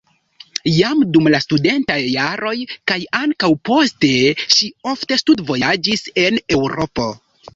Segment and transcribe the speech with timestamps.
[0.75, 2.53] Jam dum la studentaj jaroj
[2.91, 4.11] kaj ankaŭ poste
[4.57, 7.09] ŝi ofte studvojaĝis en Eŭropo.